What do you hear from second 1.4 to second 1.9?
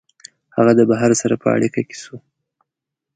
په اړیکه